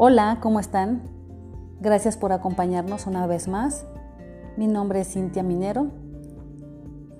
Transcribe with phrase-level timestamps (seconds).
[0.00, 1.02] Hola, ¿cómo están?
[1.80, 3.84] Gracias por acompañarnos una vez más.
[4.56, 5.88] Mi nombre es Cintia Minero.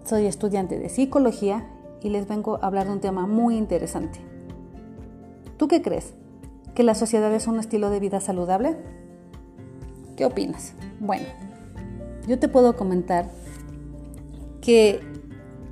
[0.04, 1.66] Soy estudiante de psicología
[2.04, 4.20] y les vengo a hablar de un tema muy interesante.
[5.56, 6.14] ¿Tú qué crees?
[6.76, 8.76] ¿Que la sociedad es un estilo de vida saludable?
[10.16, 10.74] ¿Qué opinas?
[11.00, 11.26] Bueno,
[12.28, 13.28] yo te puedo comentar
[14.60, 15.00] que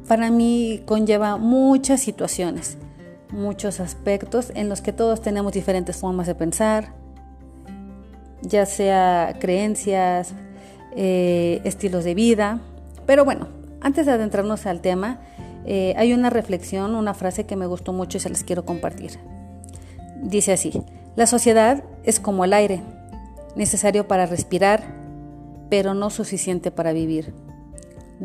[0.08, 2.78] para mí conlleva muchas situaciones,
[3.32, 7.05] muchos aspectos en los que todos tenemos diferentes formas de pensar,
[8.42, 10.34] ya sea creencias,
[10.94, 12.60] eh, estilos de vida.
[13.06, 13.48] Pero bueno,
[13.80, 15.20] antes de adentrarnos al tema,
[15.64, 19.18] eh, hay una reflexión, una frase que me gustó mucho y se les quiero compartir.
[20.22, 20.82] Dice así,
[21.16, 22.82] la sociedad es como el aire,
[23.56, 24.82] necesario para respirar,
[25.68, 27.34] pero no suficiente para vivir.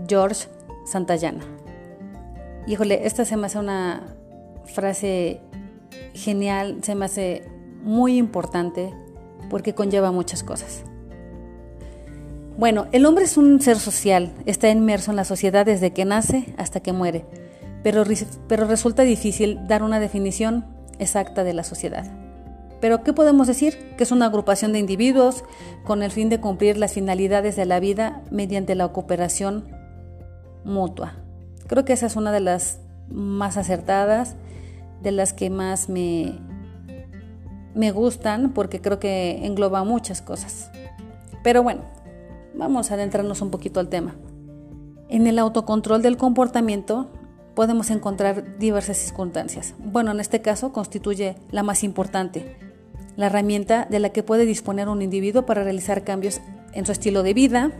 [0.08, 0.48] George
[0.86, 1.44] Santayana.
[2.68, 4.16] Híjole, esta se me hace una
[4.66, 5.42] frase
[6.14, 7.44] genial, se me hace
[7.84, 8.94] muy importante
[9.52, 10.84] porque conlleva muchas cosas.
[12.58, 16.56] Bueno, el hombre es un ser social, está inmerso en la sociedad desde que nace
[16.58, 17.26] hasta que muere,
[17.84, 18.06] pero,
[18.48, 20.66] pero resulta difícil dar una definición
[21.00, 22.10] exacta de la sociedad.
[22.80, 23.78] Pero ¿qué podemos decir?
[23.98, 25.44] Que es una agrupación de individuos
[25.84, 29.66] con el fin de cumplir las finalidades de la vida mediante la cooperación
[30.64, 31.16] mutua.
[31.68, 32.80] Creo que esa es una de las
[33.10, 34.36] más acertadas,
[35.02, 36.40] de las que más me,
[37.76, 40.72] me gustan porque creo que engloba muchas cosas.
[41.44, 41.82] Pero bueno,
[42.56, 44.16] vamos a adentrarnos un poquito al tema.
[45.10, 47.10] En el autocontrol del comportamiento
[47.56, 49.74] podemos encontrar diversas circunstancias.
[49.80, 52.56] Bueno, en este caso constituye la más importante,
[53.18, 56.42] la herramienta de la que puede disponer un individuo para realizar cambios
[56.74, 57.72] en su estilo de vida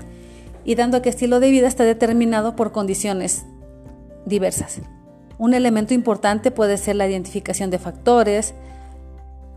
[0.66, 3.46] y dando que estilo de vida está determinado por condiciones
[4.26, 4.82] diversas.
[5.38, 8.54] Un elemento importante puede ser la identificación de factores,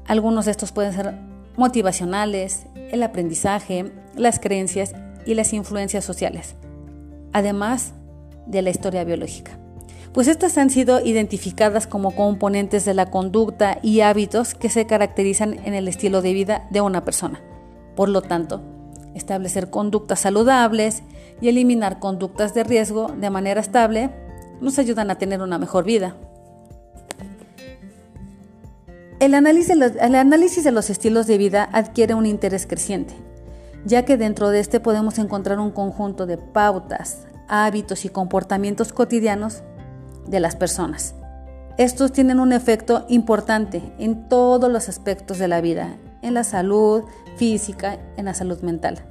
[0.06, 1.14] algunos de estos pueden ser
[1.56, 4.94] motivacionales, el aprendizaje, las creencias
[5.26, 6.56] y las influencias sociales,
[7.32, 7.94] además
[8.46, 9.58] de la historia biológica.
[10.12, 15.58] Pues estas han sido identificadas como componentes de la conducta y hábitos que se caracterizan
[15.64, 17.40] en el estilo de vida de una persona.
[17.96, 18.62] Por lo tanto,
[19.14, 21.02] establecer conductas saludables
[21.40, 24.10] y eliminar conductas de riesgo de manera estable
[24.60, 26.16] nos ayudan a tener una mejor vida.
[29.24, 33.14] El análisis, de los, estilos de vida adquiere un interés creciente,
[33.86, 39.62] ya que dentro de este podemos encontrar un conjunto de pautas, hábitos y comportamientos cotidianos
[40.26, 41.14] de las personas.
[41.78, 47.04] Estos tienen un efecto importante en todos los aspectos de la vida, en la salud
[47.38, 49.06] física, en la salud mental.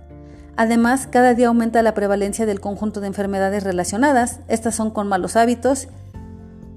[0.55, 4.41] Además, cada día aumenta la prevalencia del conjunto de enfermedades relacionadas.
[4.47, 5.87] Estas son con malos hábitos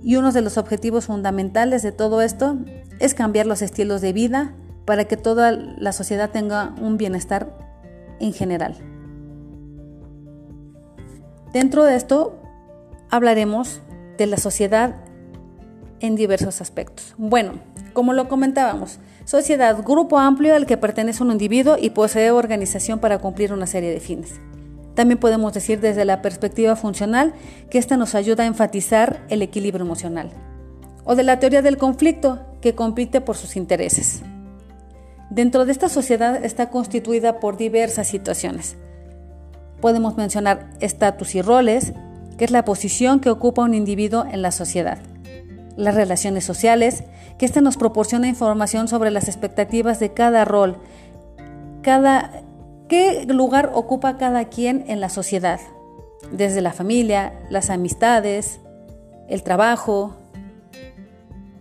[0.06, 2.59] y uno de los objetivos fundamentales de todo esto
[3.00, 7.59] es cambiar los estilos de vida para que toda la sociedad tenga un bienestar
[8.21, 8.77] en general.
[11.53, 12.39] Dentro de esto
[13.11, 13.81] hablaremos
[14.17, 14.94] de la sociedad
[15.99, 17.17] en diversos aspectos.
[17.19, 17.55] Bueno,
[17.93, 23.19] como lo comentábamos, sociedad, grupo amplio al que pertenece un individuo y posee organización para
[23.19, 24.41] cumplir una serie de fines.
[24.96, 27.34] También podemos decir desde la perspectiva funcional
[27.70, 30.30] que esta nos ayuda a enfatizar el equilibrio emocional
[31.04, 34.22] o de la teoría del conflicto, que compite por sus intereses.
[35.30, 38.76] Dentro de esta sociedad está constituida por diversas situaciones.
[39.80, 41.92] Podemos mencionar estatus y roles,
[42.38, 44.98] que es la posición que ocupa un individuo en la sociedad.
[45.76, 47.04] Las relaciones sociales,
[47.38, 50.78] que ésta nos proporciona información sobre las expectativas de cada rol,
[51.82, 52.42] cada,
[52.88, 55.60] qué lugar ocupa cada quien en la sociedad,
[56.32, 58.60] desde la familia, las amistades,
[59.28, 60.16] el trabajo,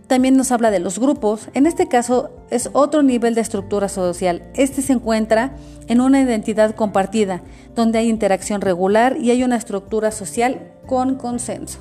[0.06, 1.48] también nos habla de los grupos.
[1.54, 4.42] En este caso es otro nivel de estructura social.
[4.54, 5.56] Este se encuentra
[5.88, 7.42] en una identidad compartida,
[7.74, 11.80] donde hay interacción regular y hay una estructura social con consenso.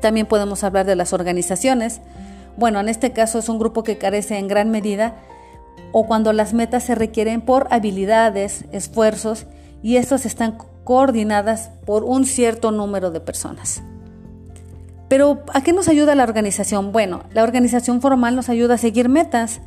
[0.00, 2.00] También podemos hablar de las organizaciones.
[2.56, 5.16] Bueno, en este caso es un grupo que carece en gran medida
[5.92, 9.46] o cuando las metas se requieren por habilidades, esfuerzos
[9.82, 13.82] y estos están coordinadas por un cierto número de personas.
[15.08, 16.90] Pero ¿a qué nos ayuda la organización?
[16.90, 19.60] Bueno, la organización formal nos ayuda a seguir metas.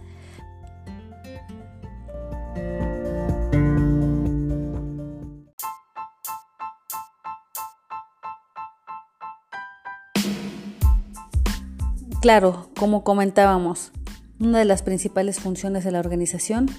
[12.22, 13.92] Claro, como comentábamos,
[14.39, 16.69] una de las principales funciones de la organización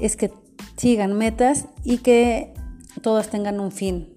[0.00, 0.32] es que
[0.76, 2.54] sigan metas y que
[3.02, 4.08] todos tengan un fin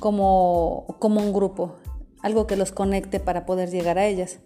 [0.00, 1.76] como, como un grupo
[2.24, 4.38] algo que los conecte para poder llegar a ellas.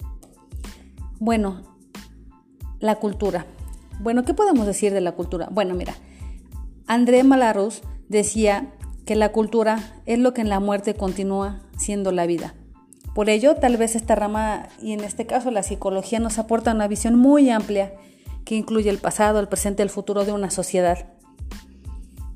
[1.20, 1.62] Bueno,
[2.80, 3.46] la cultura.
[4.00, 5.48] Bueno, ¿qué podemos decir de la cultura?
[5.52, 5.94] Bueno, mira,
[6.88, 8.74] André Malarus decía
[9.06, 12.54] que la cultura es lo que en la muerte continúa siendo la vida.
[13.14, 16.88] Por ello, tal vez esta rama, y en este caso la psicología, nos aporta una
[16.88, 17.94] visión muy amplia
[18.44, 21.06] que incluye el pasado, el presente el futuro de una sociedad.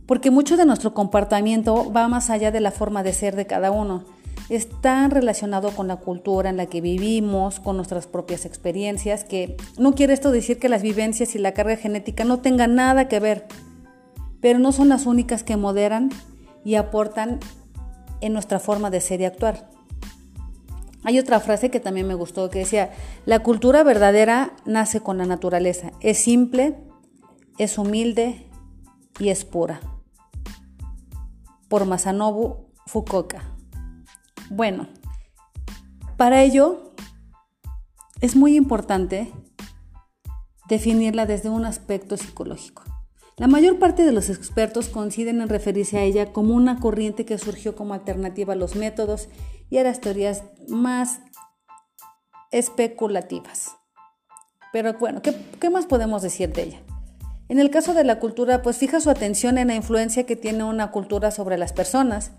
[0.06, 3.70] Porque mucho de nuestro comportamiento va más allá de la forma de ser de cada
[3.70, 4.04] uno.
[4.48, 9.94] Está relacionado con la cultura en la que vivimos, con nuestras propias experiencias, que no
[9.94, 13.46] quiere esto decir que las vivencias y la carga genética no tengan nada que ver,
[14.40, 16.10] pero no son las únicas que moderan
[16.64, 17.38] y aportan
[18.20, 19.70] en nuestra forma de ser y actuar.
[21.04, 22.92] Hay otra frase que también me gustó que decía,
[23.26, 26.76] la cultura verdadera nace con la naturaleza, es simple,
[27.58, 28.46] es humilde
[29.18, 29.80] y es pura.
[31.68, 33.42] Por Masanobu Fukuoka.
[34.50, 34.86] Bueno,
[36.16, 36.92] para ello
[38.20, 39.32] es muy importante
[40.68, 42.91] definirla desde un aspecto psicológico.
[43.38, 47.38] La mayor parte de los expertos coinciden en referirse a ella como una corriente que
[47.38, 49.28] surgió como alternativa a los métodos
[49.70, 51.20] y a las teorías más
[52.50, 53.70] especulativas.
[54.72, 56.80] Pero bueno, ¿qué, ¿qué, más podemos decir de ella?
[57.48, 60.64] En el caso de la cultura, pues fija su atención en la influencia que tiene
[60.64, 62.32] una cultura sobre las personas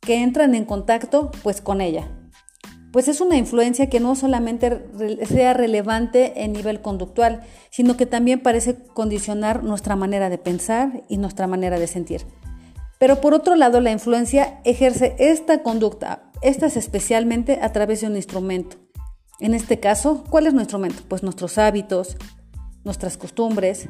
[0.00, 2.17] que entran en contacto pues con ella.
[2.92, 4.86] Pues es una influencia que no solamente
[5.26, 11.18] sea relevante en nivel conductual, sino que también parece condicionar nuestra manera de pensar y
[11.18, 12.22] nuestra manera de sentir.
[12.98, 18.16] Pero por otro lado, la influencia ejerce esta conducta, estas especialmente a través de un
[18.16, 18.76] instrumento.
[19.38, 21.08] En este caso, ¿cuál es nuestro instrumento?
[21.08, 22.16] Pues nuestros hábitos,
[22.84, 23.88] nuestras costumbres.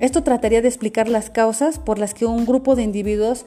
[0.00, 3.46] Esto trataría de explicar las causas por las que un grupo de individuos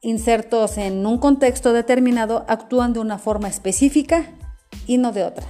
[0.00, 4.26] insertos en un contexto determinado actúan de una forma específica
[4.86, 5.46] y no de otra.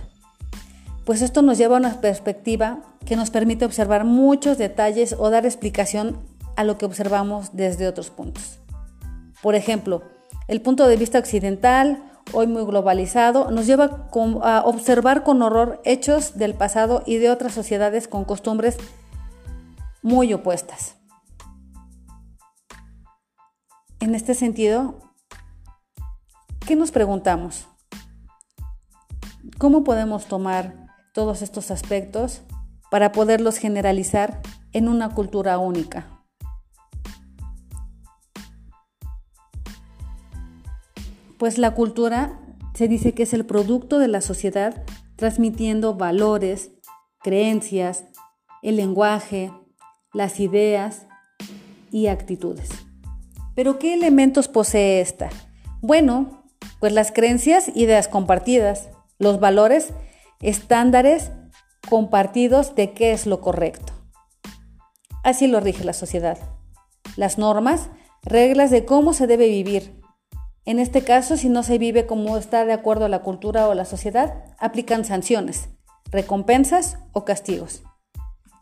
[1.05, 5.47] Pues esto nos lleva a una perspectiva que nos permite observar muchos detalles o dar
[5.47, 6.19] explicación
[6.57, 8.59] a lo que observamos desde otros puntos.
[9.43, 10.03] Por ejemplo,
[10.49, 12.03] el punto de vista occidental,
[12.33, 14.09] hoy muy globalizado, nos lleva
[14.43, 18.77] a observar con horror hechos del pasado y de otras sociedades con costumbres
[20.03, 20.96] muy opuestas.
[24.07, 25.01] En este sentido,
[26.65, 27.67] ¿qué nos preguntamos?
[29.59, 32.43] ¿Cómo podemos tomar todos estos aspectos
[32.89, 34.43] para poderlos generalizar
[34.73, 36.07] en una cultura única?
[41.37, 42.39] Pues la cultura
[42.75, 44.85] se dice que es el producto de la sociedad
[45.17, 46.71] transmitiendo valores,
[47.25, 48.05] creencias,
[48.63, 49.51] el lenguaje,
[50.13, 51.09] las ideas
[51.91, 52.86] y actitudes.
[53.57, 55.31] Pero ¿qué elementos posee esta?
[55.81, 56.45] Bueno,
[56.79, 59.95] pues las creencias, ideas compartidas, los valores,
[60.41, 61.33] estándares
[61.89, 63.95] compartidos de qué es lo correcto.
[65.25, 66.39] Así lo rige la sociedad.
[67.17, 67.89] Las normas,
[68.23, 70.01] reglas de cómo se debe vivir.
[70.67, 73.75] En este caso, si no se vive como está de acuerdo a la cultura o
[73.75, 75.71] la sociedad, aplican sanciones,
[76.11, 77.83] recompensas o castigos.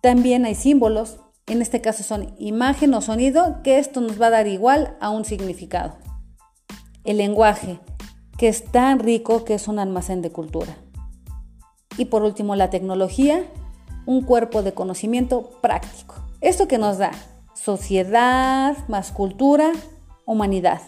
[0.02, 4.30] También hay símbolos, en este caso son imagen o sonido, que esto nos va a
[4.30, 5.96] dar igual a un significado.
[7.04, 7.78] El lenguaje,
[8.38, 10.76] que es tan rico que es un almacén de cultura.
[11.98, 13.44] Y por último, la tecnología,
[14.06, 16.14] un cuerpo de conocimiento práctico.
[16.40, 17.12] Esto que nos da
[17.54, 19.72] sociedad más cultura,
[20.26, 20.80] humanidad.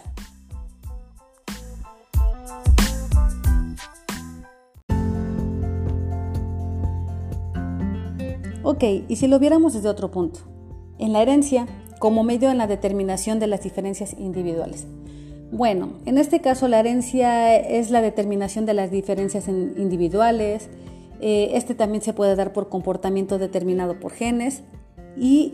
[8.69, 10.41] Ok, y si lo viéramos desde otro punto,
[10.99, 11.67] en la herencia
[11.99, 14.87] como medio en la determinación de las diferencias individuales.
[15.53, 20.69] Bueno, en este caso la herencia es la determinación de las diferencias individuales,
[21.21, 24.63] eh, este también se puede dar por comportamiento determinado por genes
[25.15, 25.53] y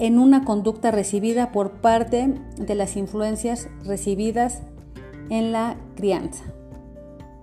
[0.00, 4.62] en una conducta recibida por parte de las influencias recibidas
[5.30, 6.42] en la crianza.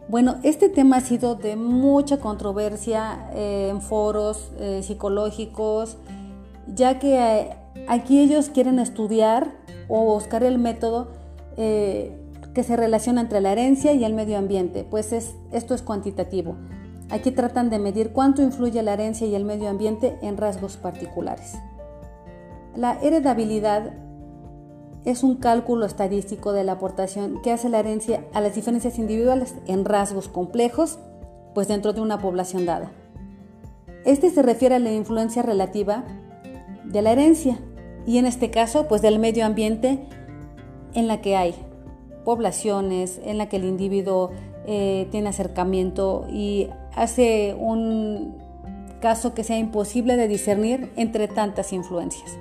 [0.10, 5.98] Bueno, este tema ha sido de mucha controversia eh, en foros eh, psicológicos,
[6.66, 7.50] ya que eh,
[7.88, 9.52] aquí ellos quieren estudiar
[9.88, 11.20] o buscar el método
[11.56, 16.56] que se relaciona entre la herencia y el medio ambiente, pues esto es cuantitativo.
[17.10, 21.56] Aquí tratan de medir cuánto influye la herencia y el medio ambiente en rasgos particulares.
[22.78, 23.92] La heredabilidad
[25.06, 29.56] es un cálculo estadístico de la aportación que hace la herencia a las diferencias individuales
[29.68, 31.00] en rasgos complejos,
[31.54, 32.92] pues dentro de una población dada.
[34.06, 36.04] Este se refiere a la influencia relativa
[36.86, 37.60] de la herencia
[38.06, 40.00] y en este caso, pues del medio ambiente
[40.94, 41.56] en la que hay
[42.26, 44.32] poblaciones, en la que el individuo
[44.66, 48.38] eh, tiene acercamiento y hace un
[49.02, 52.38] caso que sea imposible de discernir entre tantas influencias.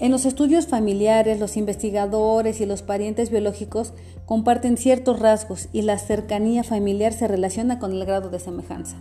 [0.00, 3.94] En los estudios familiares, los investigadores y los parientes biológicos
[4.26, 8.96] comparten ciertos rasgos y la cercanía familiar se relaciona con el grado de semejanza.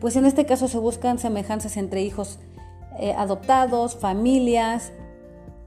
[0.00, 2.40] Pues en este caso se buscan semejanzas entre hijos
[2.98, 4.92] eh, adoptados, familias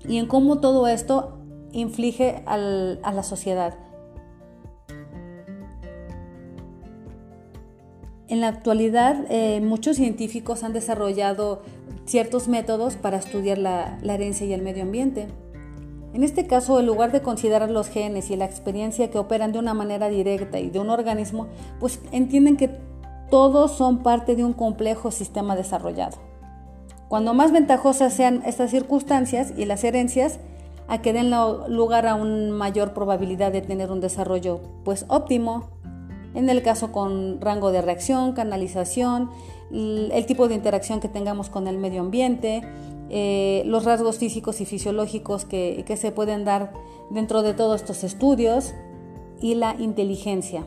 [0.08, 1.40] y en cómo todo esto
[1.72, 3.76] inflige a la sociedad.
[8.28, 11.62] En la actualidad, eh, muchos científicos han desarrollado
[12.06, 15.28] ciertos métodos para estudiar la, herencia y el medio ambiente.
[16.14, 19.60] En este caso, en lugar de considerar los genes y la experiencia que operan de
[19.60, 21.48] una manera directa y de un organismo,
[21.80, 22.70] pues entienden que
[23.30, 26.18] todos son parte de un complejo sistema desarrollado.
[27.10, 30.40] Cuando más ventajosas sean estas circunstancias y las herencias,
[30.88, 31.32] a que den
[31.68, 35.75] lugar a una mayor probabilidad de tener un desarrollo pues óptimo,
[36.36, 39.30] en el caso con rango de reacción, canalización,
[39.72, 42.62] el tipo de interacción que tengamos con el medio ambiente,
[43.10, 46.74] eh, los rasgos físicos y fisiológicos que, que se pueden dar
[47.10, 48.74] dentro de todos estos estudios
[49.42, 50.66] y la inteligencia.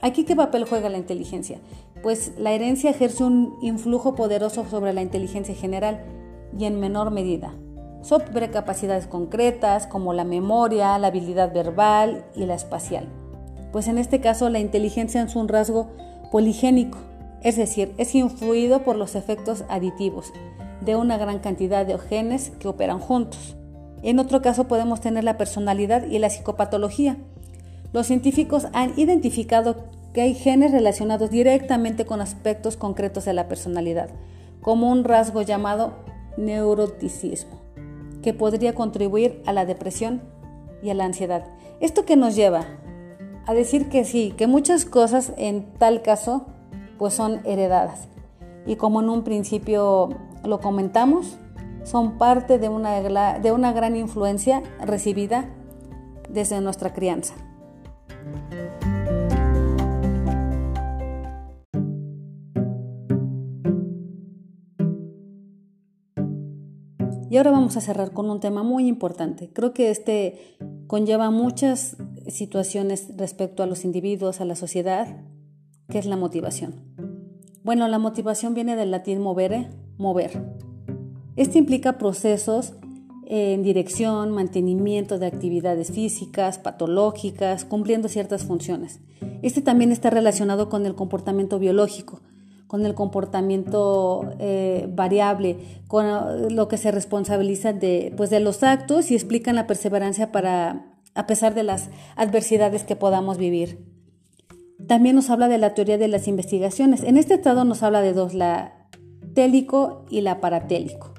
[0.00, 1.60] Aquí qué papel juega la inteligencia?
[2.02, 6.04] Pues la herencia ejerce un influjo poderoso sobre la inteligencia general
[6.58, 7.54] y en menor medida
[8.04, 13.23] sobre capacidades concretas como la memoria, la habilidad verbal y la espacial.
[13.74, 15.90] Pues en este caso la inteligencia es un rasgo
[16.32, 16.96] poligénico
[17.44, 20.32] es decir, es influido por los efectos aditivos
[20.80, 23.56] de una gran cantidad de genes que operan juntos.
[24.02, 27.18] En otro caso podemos tener la personalidad y la psicopatología.
[27.92, 29.76] Los científicos han identificado
[30.14, 34.08] que hay genes relacionados directamente con aspectos concretos de la personalidad,
[34.62, 35.92] como un rasgo llamado
[36.38, 37.60] neuroticismo,
[38.22, 40.22] que podría contribuir a la depresión
[40.82, 41.44] y a la ansiedad.
[41.80, 42.64] ¿Esto que nos lleva?
[43.46, 46.46] A decir que sí, que muchas cosas en tal caso
[46.98, 48.08] pues son heredadas.
[48.66, 50.08] Y como en un principio
[50.44, 51.36] lo comentamos,
[51.84, 55.50] son parte de una, de una gran influencia recibida
[56.30, 57.34] desde nuestra crianza.
[67.28, 69.50] Y ahora vamos a cerrar con un tema muy importante.
[69.52, 71.96] Creo que este conlleva muchas
[72.28, 75.24] situaciones respecto a los individuos, a la sociedad,
[75.88, 76.74] que es la motivación.
[77.62, 80.44] Bueno, la motivación viene del latín movere, mover.
[81.36, 82.74] Este implica procesos
[83.26, 89.00] en dirección, mantenimiento de actividades físicas, patológicas, cumpliendo ciertas funciones.
[89.42, 92.20] Este también está relacionado con el comportamiento biológico,
[92.66, 95.56] con el comportamiento eh, variable,
[95.88, 100.93] con lo que se responsabiliza de, pues, de los actos y explican la perseverancia para,
[101.14, 103.84] a pesar de las adversidades que podamos vivir.
[104.86, 107.02] También nos habla de la teoría de las investigaciones.
[107.02, 108.88] En este estado nos habla de dos, la
[109.34, 111.14] télico y la paratélico.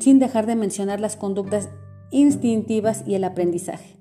[0.00, 1.68] Sin dejar de mencionar las conductas
[2.10, 3.98] instintivas y el aprendizaje,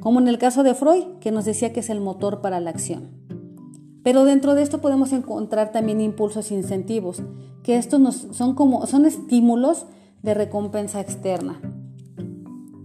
[0.00, 2.70] como en el caso de Freud, que nos decía que es el motor para la
[2.70, 3.10] acción.
[4.02, 7.22] Pero dentro de esto podemos encontrar también impulsos incentivos,
[7.62, 9.86] que estos nos, son como son estímulos
[10.22, 11.60] de recompensa externa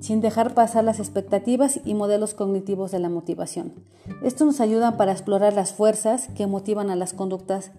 [0.06, 3.74] sin dejar pasar las expectativas y modelos cognitivos de la motivación.
[4.22, 7.72] Esto nos ayuda para explorar las fuerzas que motivan a las conductas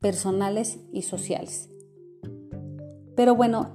[0.00, 1.68] personales y sociales.
[3.14, 3.68] Pero bueno,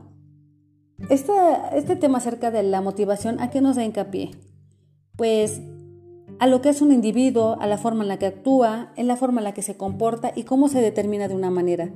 [1.11, 1.33] este,
[1.75, 4.31] este tema acerca de la motivación, ¿a qué nos da hincapié?
[5.15, 5.61] Pues
[6.39, 9.17] a lo que es un individuo, a la forma en la que actúa, en la
[9.17, 11.91] forma en la que se comporta y cómo se determina de una manera.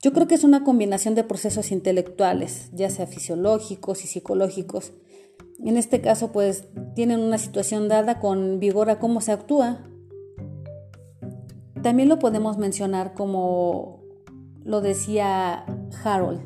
[0.00, 4.92] Yo creo que es una combinación de procesos intelectuales, ya sea fisiológicos y psicológicos,
[5.64, 9.78] en este caso, pues tienen una situación dada con vigor a cómo se actúa.
[11.82, 14.02] También lo podemos mencionar como
[14.64, 15.64] lo decía
[16.04, 16.40] Harold,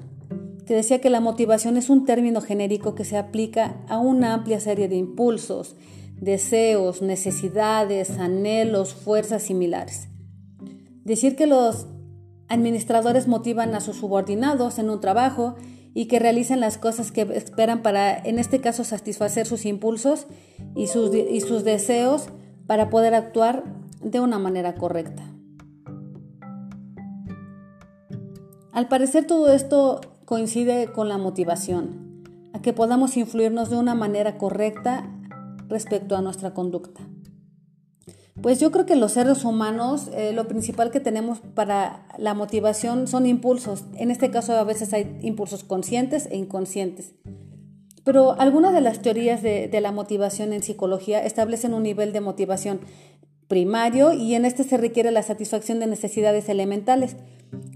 [0.67, 4.61] que decía que la motivación es un término genérico que se aplica a una amplia
[4.61, 5.77] serie de impulsos,
[6.21, 10.09] deseos, necesidades, anhelos, fuerzas similares.
[11.05, 11.87] Decir que los
[12.49, 15.57] administradores motivan a sus subordinados en un trabajo
[15.95, 20.27] y que realicen las cosas que esperan para, en este caso, satisfacer sus impulsos
[20.77, 22.29] y sus, y sus deseos
[22.67, 23.65] para poder actuar
[24.03, 25.25] de una manera correcta.
[28.73, 34.39] Al parecer todo esto coincide con la motivación, a que podamos influirnos de una manera
[34.39, 35.11] correcta
[35.69, 37.01] respecto a nuestra conducta.
[38.41, 43.09] Pues yo creo que los seres humanos eh, lo principal que tenemos para la motivación
[43.09, 43.85] son impulsos.
[43.97, 47.15] En este caso a veces hay impulsos conscientes e inconscientes.
[48.05, 52.81] Pero algunas de las teorías de, la motivación en psicología establecen un nivel de motivación
[53.49, 57.17] primario y en este se requiere la satisfacción de necesidades elementales,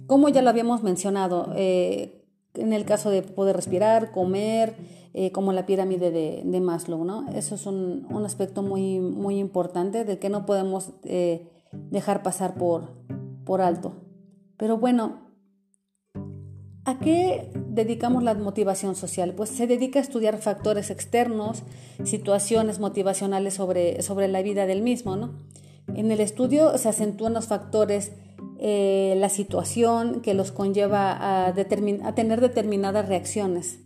[0.07, 2.23] como ya lo habíamos mencionado, eh,
[2.55, 4.75] en el caso de poder respirar, comer,
[5.15, 7.29] eh, como la pirámide de, Maslow, ¿no?
[7.35, 11.49] Eso es un, aspecto muy, muy importante del que no podemos eh,
[11.91, 12.93] dejar pasar por,
[13.45, 14.04] por alto.
[14.57, 15.21] Pero bueno,
[16.85, 19.35] ¿a qué dedicamos la motivación social?
[19.35, 21.63] Pues se dedica a estudiar factores externos,
[22.05, 25.33] situaciones motivacionales sobre, sobre la vida del mismo, ¿no?
[25.95, 28.13] En el estudio se acentúan los factores,
[28.59, 33.81] eh, la situación que los conlleva a, a tener determinadas reacciones.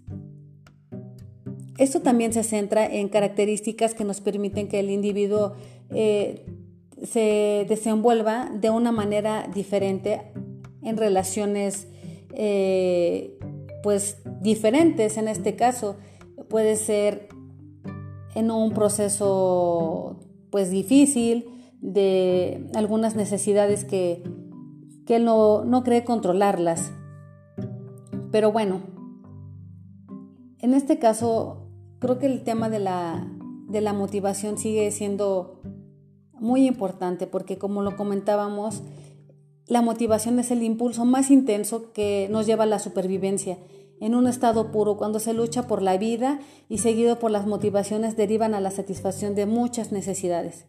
[1.78, 5.54] Esto también se centra en características que nos permiten que el individuo
[5.90, 6.44] eh,
[7.04, 10.32] se desenvuelva de una manera diferente
[10.88, 11.88] en relaciones
[12.34, 13.38] eh,
[13.82, 15.16] pues diferentes.
[15.16, 15.96] En este caso
[16.48, 17.28] puede ser
[18.34, 21.46] en un proceso pues difícil
[21.80, 24.22] de algunas necesidades que,
[25.06, 26.92] que no, no cree controlarlas.
[28.30, 28.98] Pero bueno
[30.60, 31.68] en este caso
[31.98, 33.28] creo que el tema de la,
[33.68, 35.60] de la motivación sigue siendo
[36.34, 38.82] muy importante porque como lo comentábamos,
[39.68, 43.58] la motivación es el impulso más intenso que nos lleva a la supervivencia.
[44.00, 48.16] En un estado puro, cuando se lucha por la vida y seguido por las motivaciones
[48.16, 50.66] derivan a la satisfacción de muchas necesidades.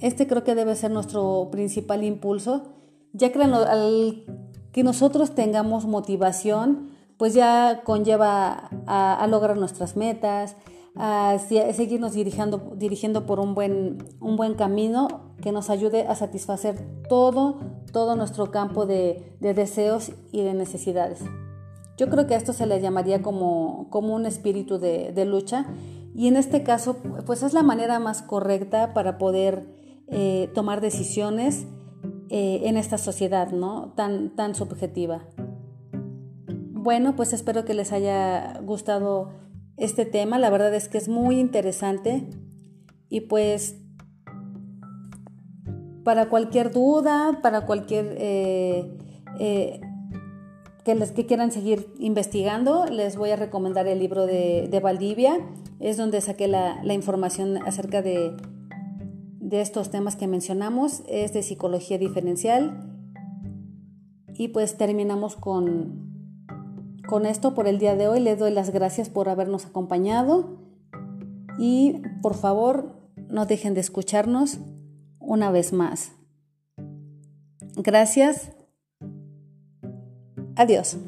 [0.00, 2.74] Este creo que debe ser nuestro principal impulso,
[3.12, 4.24] ya que al
[4.72, 10.56] que nosotros tengamos motivación, pues ya conlleva a, lograr nuestras metas,
[10.98, 16.76] a seguirnos dirigiendo, dirigiendo por un buen, un buen camino que nos ayude a satisfacer
[17.08, 17.60] todo,
[17.92, 21.20] todo nuestro campo de, deseos y de necesidades.
[21.96, 25.66] Yo creo que a esto se le llamaría como, como un espíritu de, lucha
[26.14, 29.68] y en este caso pues es la manera más correcta para poder
[30.08, 31.66] eh, tomar decisiones
[32.28, 33.92] eh, en esta sociedad ¿no?
[33.94, 35.22] tan, tan subjetiva.
[36.48, 39.30] Bueno, pues espero que les haya gustado
[39.78, 40.38] este tema.
[40.38, 42.26] La verdad es que es muy interesante.
[43.08, 43.76] Y pues
[46.04, 48.96] para cualquier duda, para cualquier eh,
[49.38, 49.80] eh,
[50.84, 55.38] que les que quieran seguir investigando, les voy a recomendar el libro de, Valdivia.
[55.80, 58.36] Es donde saqué la, información acerca de,
[59.38, 61.02] de estos temas que mencionamos.
[61.08, 62.94] Es de psicología diferencial.
[64.34, 66.07] Y pues terminamos con,
[67.08, 70.58] con esto por el día de hoy les doy las gracias por habernos acompañado
[71.58, 74.58] y por favor no dejen de escucharnos
[75.18, 76.12] una vez más.
[77.76, 78.52] Gracias.
[80.54, 80.98] Adiós.